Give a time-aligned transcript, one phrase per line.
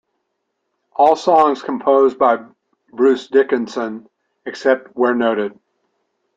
[0.93, 2.43] All songs composed by
[2.91, 4.09] Bruce Dickinson,
[4.47, 5.59] except where noted.